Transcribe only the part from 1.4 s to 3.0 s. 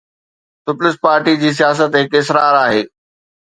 جي سياست هڪ اسرار آهي.